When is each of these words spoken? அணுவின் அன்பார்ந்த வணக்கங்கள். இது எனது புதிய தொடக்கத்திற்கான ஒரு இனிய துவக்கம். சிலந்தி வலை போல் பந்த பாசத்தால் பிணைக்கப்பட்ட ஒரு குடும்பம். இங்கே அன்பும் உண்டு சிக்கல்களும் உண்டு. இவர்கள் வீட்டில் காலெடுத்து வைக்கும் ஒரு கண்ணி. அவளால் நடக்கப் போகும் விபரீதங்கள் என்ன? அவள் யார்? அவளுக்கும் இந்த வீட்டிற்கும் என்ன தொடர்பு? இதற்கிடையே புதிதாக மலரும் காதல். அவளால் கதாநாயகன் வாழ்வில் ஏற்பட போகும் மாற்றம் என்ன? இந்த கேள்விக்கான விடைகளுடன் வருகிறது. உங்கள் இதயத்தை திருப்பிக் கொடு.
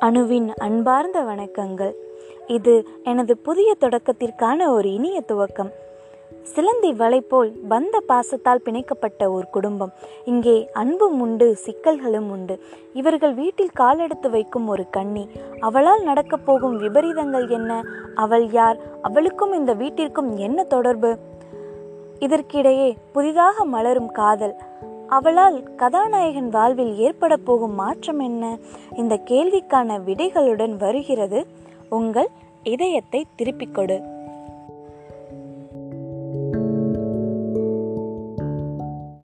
அணுவின் 0.00 0.48
அன்பார்ந்த 0.48 1.22
வணக்கங்கள். 1.22 1.92
இது 2.46 2.88
எனது 3.02 3.36
புதிய 3.36 3.74
தொடக்கத்திற்கான 3.80 4.68
ஒரு 4.68 4.92
இனிய 4.92 5.22
துவக்கம். 5.28 5.70
சிலந்தி 6.42 6.92
வலை 6.92 7.20
போல் 7.20 7.52
பந்த 7.68 8.00
பாசத்தால் 8.08 8.62
பிணைக்கப்பட்ட 8.64 9.30
ஒரு 9.30 9.46
குடும்பம். 9.50 9.92
இங்கே 10.24 10.70
அன்பும் 10.72 11.20
உண்டு 11.20 11.56
சிக்கல்களும் 11.66 12.30
உண்டு. 12.30 12.58
இவர்கள் 12.92 13.34
வீட்டில் 13.34 13.70
காலெடுத்து 13.70 14.30
வைக்கும் 14.30 14.68
ஒரு 14.68 14.90
கண்ணி. 14.90 15.28
அவளால் 15.60 16.02
நடக்கப் 16.02 16.46
போகும் 16.46 16.80
விபரீதங்கள் 16.80 17.50
என்ன? 17.50 17.82
அவள் 18.14 18.50
யார்? 18.50 18.78
அவளுக்கும் 19.02 19.52
இந்த 19.52 19.74
வீட்டிற்கும் 19.74 20.36
என்ன 20.36 20.62
தொடர்பு? 20.62 21.18
இதற்கிடையே 22.18 22.94
புதிதாக 23.12 23.64
மலரும் 23.64 24.10
காதல். 24.10 24.54
அவளால் 25.08 25.74
கதாநாயகன் 25.74 26.48
வாழ்வில் 26.48 26.96
ஏற்பட 26.96 27.36
போகும் 27.36 27.74
மாற்றம் 27.74 28.18
என்ன? 28.18 28.58
இந்த 28.96 29.20
கேள்விக்கான 29.24 29.98
விடைகளுடன் 30.06 30.76
வருகிறது. 30.76 31.46
உங்கள் 31.88 32.28
இதயத்தை 32.62 33.26
திருப்பிக் 33.36 33.74
கொடு. 33.74 34.00